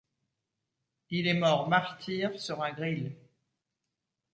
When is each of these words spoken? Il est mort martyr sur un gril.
Il 1.11 1.27
est 1.27 1.35
mort 1.35 1.69
martyr 1.69 2.39
sur 2.39 2.63
un 2.63 2.71
gril. 2.73 3.15